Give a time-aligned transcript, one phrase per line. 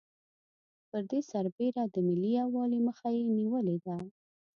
[0.89, 3.95] پر دې سربېره د ملي یوالي مخه یې نېولې ده.